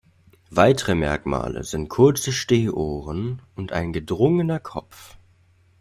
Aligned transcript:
Weitere 0.49 0.95
Merkmale 0.95 1.63
sind 1.63 1.87
kurze 1.87 2.31
Stehohren 2.31 3.43
und 3.55 3.71
ein 3.71 3.93
gedrungener 3.93 4.59
Kopf. 4.59 5.15